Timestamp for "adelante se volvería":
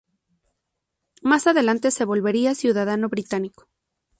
1.45-2.55